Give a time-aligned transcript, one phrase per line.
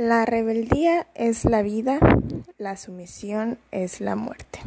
[0.00, 2.00] La rebeldía es la vida,
[2.56, 4.60] la sumisión es la muerte.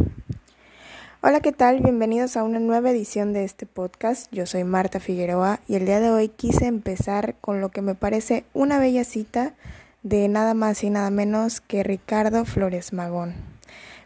[1.24, 1.80] Hola, ¿qué tal?
[1.80, 4.32] Bienvenidos a una nueva edición de este podcast.
[4.32, 7.96] Yo soy Marta Figueroa y el día de hoy quise empezar con lo que me
[7.96, 9.56] parece una bella cita
[10.04, 13.34] de nada más y nada menos que Ricardo Flores Magón,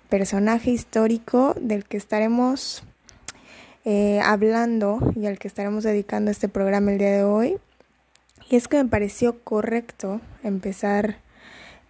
[0.08, 2.86] personaje histórico del que estaremos
[3.84, 7.60] eh, hablando y al que estaremos dedicando este programa el día de hoy
[8.50, 11.18] y es que me pareció correcto empezar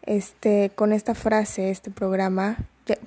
[0.04, 2.58] este, con esta frase, este programa,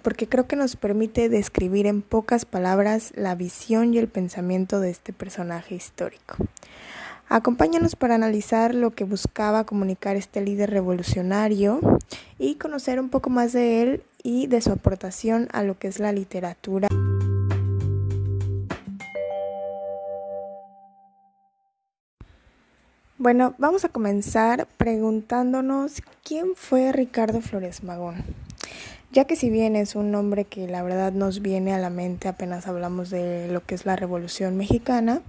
[0.03, 4.91] porque creo que nos permite describir en pocas palabras la visión y el pensamiento de
[4.91, 6.37] este personaje histórico.
[7.29, 11.81] Acompáñanos para analizar lo que buscaba comunicar este líder revolucionario
[12.39, 16.01] y conocer un poco más de él y de su aportación a lo que es
[16.01, 16.89] la literatura.
[23.21, 28.25] Bueno, vamos a comenzar preguntándonos quién fue Ricardo Flores Magón.
[29.13, 32.29] Ya que si bien es un nombre que la verdad nos viene a la mente
[32.29, 35.21] apenas hablamos de lo que es la Revolución Mexicana,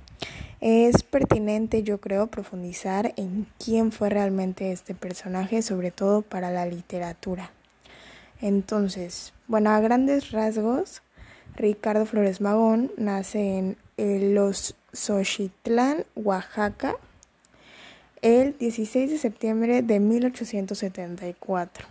[0.62, 6.66] es pertinente yo creo profundizar en quién fue realmente este personaje, sobre todo para la
[6.66, 7.52] literatura.
[8.40, 11.02] Entonces, bueno, a grandes rasgos,
[11.58, 16.96] Ricardo Flores Magón nace en Los Xochitlán, Oaxaca,
[18.22, 21.86] el 16 de septiembre de 1874.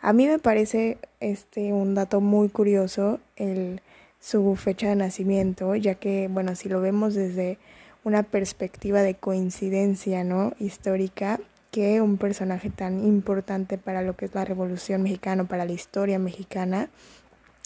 [0.00, 3.80] A mí me parece este un dato muy curioso el
[4.20, 7.58] su fecha de nacimiento, ya que bueno, si lo vemos desde
[8.04, 10.52] una perspectiva de coincidencia, ¿no?
[10.58, 15.72] histórica, que un personaje tan importante para lo que es la Revolución Mexicana, para la
[15.72, 16.88] historia mexicana,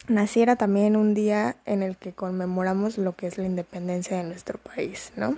[0.08, 4.58] naciera también un día en el que conmemoramos lo que es la independencia de nuestro
[4.58, 5.36] país, ¿no?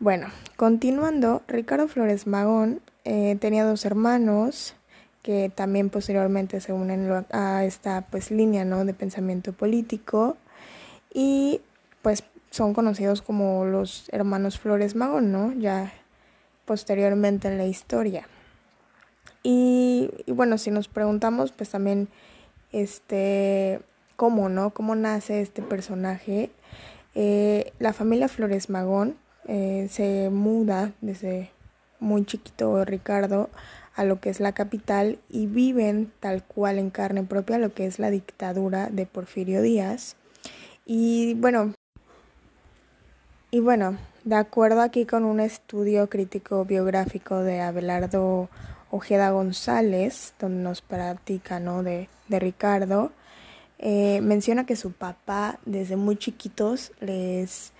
[0.00, 4.74] Bueno, continuando, Ricardo Flores Magón eh, tenía dos hermanos
[5.22, 8.86] que también posteriormente se unen a esta pues línea ¿no?
[8.86, 10.38] de pensamiento político
[11.12, 11.60] y
[12.00, 15.52] pues son conocidos como los hermanos Flores Magón, ¿no?
[15.52, 15.92] Ya
[16.64, 18.26] posteriormente en la historia.
[19.42, 22.08] Y, bueno, si nos preguntamos, pues también,
[22.72, 23.80] este,
[24.16, 24.70] cómo, ¿no?
[24.70, 26.50] ¿Cómo nace este personaje?
[27.14, 31.50] Eh, la familia Flores Magón eh, se muda desde
[31.98, 33.50] muy chiquito Ricardo
[33.94, 37.86] a lo que es la capital y viven tal cual en carne propia lo que
[37.86, 40.16] es la dictadura de Porfirio Díaz.
[40.86, 41.74] Y bueno,
[43.50, 48.48] y bueno, de acuerdo aquí con un estudio crítico biográfico de Abelardo
[48.90, 51.82] Ojeda González, donde nos practica ¿no?
[51.82, 53.12] de, de Ricardo,
[53.78, 57.72] eh, menciona que su papá desde muy chiquitos les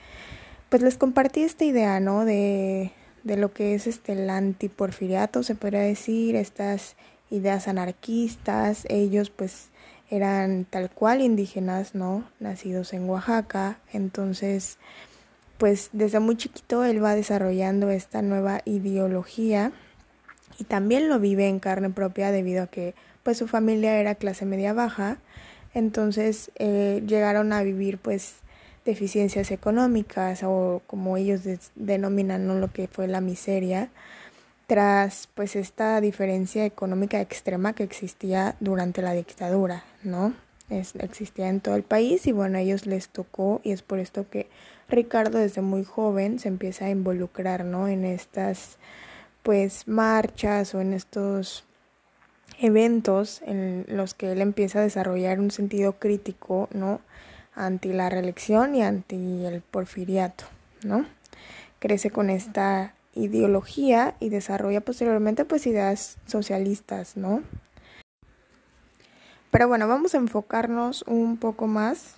[0.71, 2.25] pues les compartí esta idea, ¿no?
[2.25, 2.93] De,
[3.25, 6.97] de lo que es este el antiporfiriato, se podría decir, estas
[7.31, 9.69] ideas anarquistas, ellos pues
[10.11, 12.25] eran tal cual indígenas, ¿no?
[12.39, 14.79] Nacidos en Oaxaca, entonces
[15.59, 19.73] pues desde muy chiquito él va desarrollando esta nueva ideología
[20.59, 24.47] y también lo vive en carne propia debido a que pues su familia era clase
[24.47, 25.19] media baja,
[25.75, 28.37] entonces eh, llegaron a vivir pues
[28.85, 31.43] deficiencias económicas o como ellos
[31.75, 32.55] denominan ¿no?
[32.55, 33.91] lo que fue la miseria
[34.67, 40.33] tras pues esta diferencia económica extrema que existía durante la dictadura, ¿no?
[40.69, 43.99] Es, existía en todo el país y bueno, a ellos les tocó y es por
[43.99, 44.49] esto que
[44.89, 47.89] Ricardo desde muy joven se empieza a involucrar, ¿no?
[47.89, 48.79] En estas
[49.43, 51.65] pues marchas o en estos
[52.61, 57.01] eventos en los que él empieza a desarrollar un sentido crítico, ¿no?
[57.55, 60.45] Anti la reelección y anti el porfiriato,
[60.83, 61.07] ¿no?
[61.79, 67.43] Crece con esta ideología y desarrolla posteriormente pues ideas socialistas, ¿no?
[69.51, 72.15] Pero bueno, vamos a enfocarnos un poco más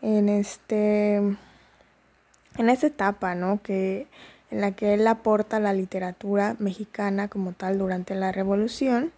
[0.00, 3.60] en este en esta etapa, ¿no?
[3.62, 4.06] que
[4.50, 9.12] en la que él aporta la literatura mexicana como tal durante la revolución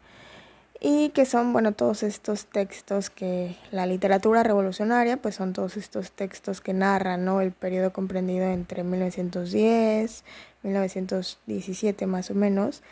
[0.81, 6.13] y que son, bueno, todos estos textos que la literatura revolucionaria, pues son todos estos
[6.13, 7.41] textos que narran, ¿no?
[7.41, 10.25] El periodo comprendido entre 1910,
[10.63, 12.83] 1917 más o menos,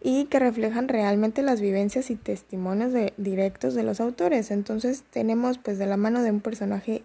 [0.00, 4.50] y que reflejan realmente las vivencias y testimonios de, directos de los autores.
[4.50, 7.02] Entonces tenemos, pues, de la mano de un personaje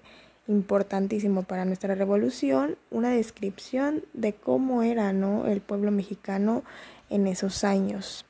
[0.48, 5.48] importantísimo para nuestra revolución, una descripción de cómo era, ¿no?
[5.48, 6.64] El pueblo mexicano
[7.10, 8.27] en esos años.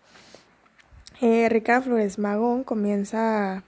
[1.19, 3.63] Eh, Ricardo Flores Magón comienza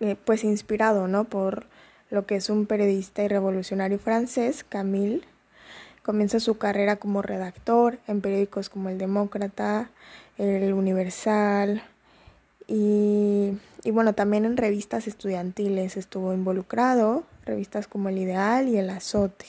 [0.00, 1.24] eh, pues inspirado ¿no?
[1.24, 1.66] por
[2.10, 5.22] lo que es un periodista y revolucionario francés, Camille,
[6.04, 9.88] Comienza su carrera como redactor en periódicos como El Demócrata,
[10.36, 11.82] El Universal
[12.66, 13.52] y,
[13.84, 19.46] y bueno, también en revistas estudiantiles estuvo involucrado, revistas como El Ideal y El Azote.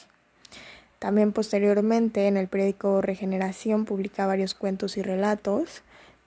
[0.98, 5.83] También posteriormente en el periódico Regeneración publica varios cuentos y relatos,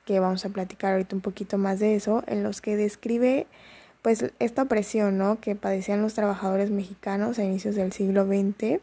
[0.08, 3.46] que vamos a platicar ahorita un poquito más de eso, en los que describe
[4.00, 5.38] pues esta presión ¿no?
[5.38, 8.80] que padecían los trabajadores mexicanos a inicios del siglo XX.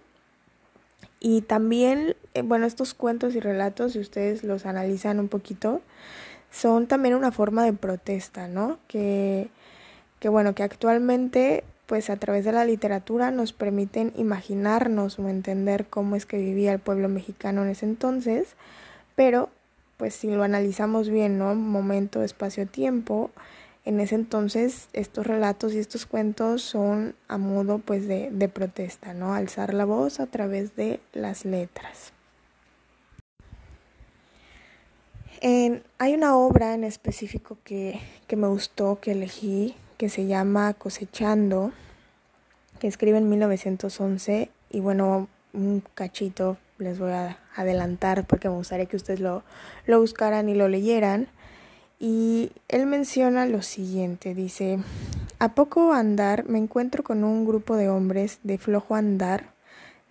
[1.19, 5.81] Y también, eh, bueno, estos cuentos y relatos, si ustedes los analizan un poquito,
[6.51, 8.77] son también una forma de protesta, ¿no?
[8.88, 9.50] Que,
[10.19, 15.88] que bueno, que actualmente pues a través de la literatura nos permiten imaginarnos o entender
[15.88, 18.56] cómo es que vivía el pueblo mexicano en ese entonces,
[19.16, 19.50] pero
[19.97, 21.56] pues si lo analizamos bien, ¿no?
[21.56, 23.31] Momento, espacio, tiempo,
[23.86, 29.13] en ese entonces estos relatos y estos cuentos son a modo pues de, de protesta,
[29.13, 29.33] ¿no?
[29.33, 32.12] Alzar la voz a través de las letras.
[36.00, 41.71] hay una obra en específico que, que me gustó, que elegí, que se llama Cosechando,
[42.80, 48.86] que escribe en 1911 y bueno, un cachito les voy a adelantar porque me gustaría
[48.86, 49.44] que ustedes lo,
[49.86, 51.27] lo buscaran y lo leyeran.
[52.00, 54.80] Y él menciona lo siguiente, dice,
[55.39, 59.54] a poco andar me encuentro con un grupo de hombres de flojo andar,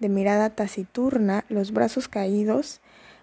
[0.01, 2.81] de mirada taciturna, los brazos caídos,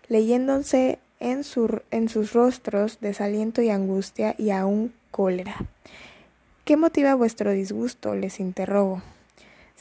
[0.08, 5.56] leyéndose en, su, en sus rostros desaliento y angustia y aún cólera.
[6.66, 8.16] ¿Qué motiva vuestro disgusto?
[8.16, 9.02] les interrogo.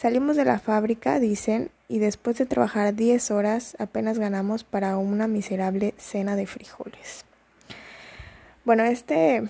[0.01, 5.27] Salimos de la fábrica, dicen, y después de trabajar diez horas apenas ganamos para una
[5.27, 7.27] miserable cena de frijoles.
[8.65, 9.43] Bueno, este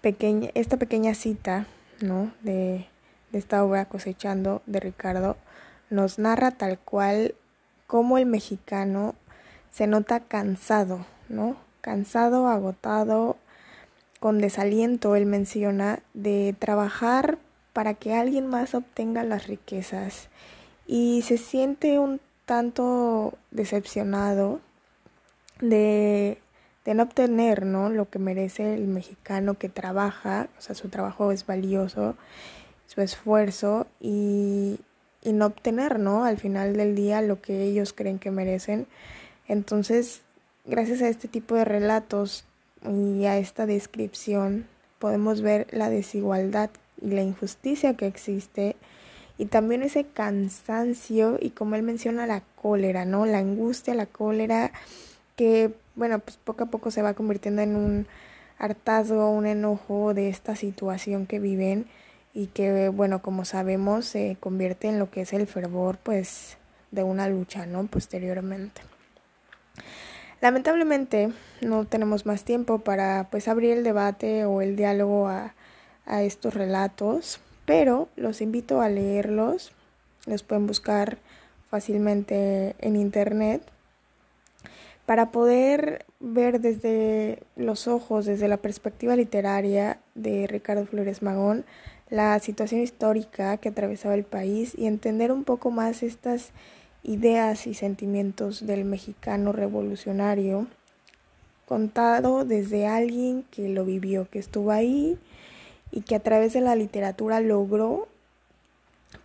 [0.00, 1.68] pequeña, esta pequeña cita
[2.00, 2.32] ¿no?
[2.42, 2.88] de,
[3.30, 5.36] de esta obra cosechando de Ricardo
[5.90, 7.36] nos narra tal cual
[7.86, 9.14] cómo el mexicano
[9.70, 11.56] se nota cansado, ¿no?
[11.82, 13.36] Cansado, agotado,
[14.18, 17.38] con desaliento, él menciona, de trabajar
[17.74, 20.28] para que alguien más obtenga las riquezas
[20.86, 24.60] y se siente un tanto decepcionado
[25.60, 26.38] de,
[26.86, 27.90] no obtener ¿no?
[27.90, 32.16] lo que merece el mexicano que trabaja, o sea, su trabajo es valioso,
[32.86, 34.78] su esfuerzo y,
[35.22, 36.24] y no obtener ¿no?
[36.24, 38.86] al final del día lo que ellos creen que merecen.
[39.48, 40.22] Entonces,
[40.64, 42.44] gracias a este tipo de relatos
[42.84, 44.68] y a esta descripción
[45.00, 46.70] podemos ver la desigualdad
[47.04, 48.76] y la injusticia que existe
[49.36, 53.26] y también ese cansancio y como él menciona la cólera, ¿no?
[53.26, 54.72] La angustia, la cólera
[55.36, 58.06] que bueno, pues poco a poco se va convirtiendo en un
[58.58, 61.86] hartazgo, un enojo de esta situación que viven
[62.32, 66.56] y que bueno, como sabemos se convierte en lo que es el fervor pues
[66.90, 67.84] de una lucha, ¿no?
[67.86, 68.82] posteriormente.
[70.40, 75.54] Lamentablemente no tenemos más tiempo para pues abrir el debate o el diálogo a,
[76.06, 79.72] a estos relatos, pero los invito a leerlos.
[80.26, 81.18] Los pueden buscar
[81.70, 83.62] fácilmente en internet
[85.06, 91.64] para poder ver desde los ojos, desde la perspectiva literaria de Ricardo Flores Magón,
[92.08, 96.52] la situación histórica que atravesaba el país y entender un poco más estas
[97.02, 100.66] ideas y sentimientos del mexicano revolucionario,
[101.66, 105.18] contado desde alguien que lo vivió, que estuvo ahí
[105.90, 108.08] y que a través de la literatura logró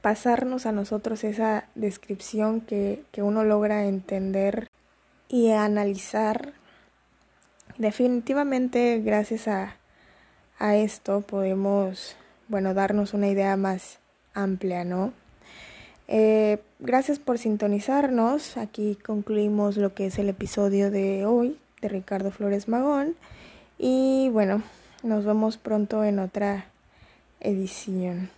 [0.02, 4.70] pasarnos a nosotros esa descripción que, que uno logra entender
[5.28, 6.54] y analizar.
[7.78, 9.76] Definitivamente gracias a,
[10.60, 12.16] a esto podemos,
[12.48, 14.00] bueno, darnos una idea más
[14.34, 15.14] amplia, ¿no?
[16.08, 18.58] Eh, gracias por sintonizarnos.
[18.58, 23.16] Aquí concluimos lo que es el episodio de hoy de Ricardo Flores Magón.
[23.78, 24.64] Y bueno,
[25.04, 26.66] nos vemos pronto en otra
[27.40, 28.30] edición.